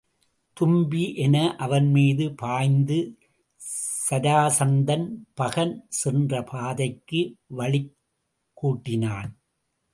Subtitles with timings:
[0.53, 3.17] தும்பி என அவன் மீது பாய்ந்து
[4.09, 5.07] சராசந்தன்,
[5.33, 7.35] பகன் சென்ற பாதைக்கு
[7.47, 7.95] வழிக்
[8.53, 9.37] கூட்டினான்.